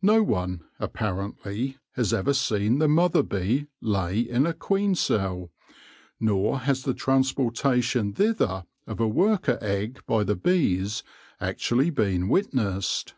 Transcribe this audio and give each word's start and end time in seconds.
No 0.00 0.22
one, 0.22 0.62
apparently, 0.80 1.76
has 1.92 2.14
ever 2.14 2.32
seen 2.32 2.78
the 2.78 2.88
mother 2.88 3.22
bee 3.22 3.66
lay 3.82 4.18
in 4.18 4.46
a 4.46 4.54
queen 4.54 4.94
cell, 4.94 5.50
nor 6.18 6.60
has 6.60 6.84
the 6.84 6.94
transportation 6.94 8.14
thither 8.14 8.64
of 8.86 8.98
a 8.98 9.06
worker 9.06 9.58
egg 9.60 10.00
by 10.06 10.24
the 10.24 10.36
bees 10.36 11.02
actually 11.38 11.90
been 11.90 12.30
witnessed. 12.30 13.12